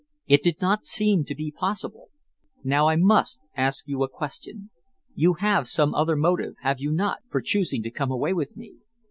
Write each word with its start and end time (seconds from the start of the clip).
It 0.25 0.41
did 0.41 0.59
not 0.59 0.83
seem 0.83 1.25
to 1.25 1.35
be 1.35 1.51
possible. 1.55 2.09
Now 2.63 2.87
I 2.87 2.95
must 2.95 3.41
ask 3.55 3.87
you 3.87 4.01
a 4.01 4.09
question. 4.09 4.71
You 5.13 5.35
have 5.35 5.67
some 5.67 5.93
other 5.93 6.15
motive, 6.15 6.55
have 6.61 6.79
you 6.79 6.91
not, 6.91 7.19
for 7.29 7.39
choosing 7.39 7.83
to 7.83 7.91
come 7.91 8.09
away 8.09 8.33
with 8.33 8.57
me? 8.57 8.77